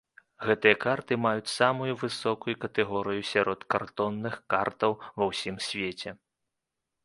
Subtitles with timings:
[0.47, 6.09] Гэтыя карты маюць самую высокую катэгорыю сярод кардонных картаў ва ўсім свеце.